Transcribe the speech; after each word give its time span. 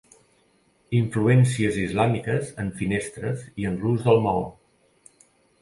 Influències 0.99 1.77
islàmiques 1.83 2.49
en 2.65 2.71
finestres 2.81 3.47
i 3.65 3.71
en 3.73 3.79
l'ús 3.85 4.03
del 4.09 4.27
maó. 4.29 4.45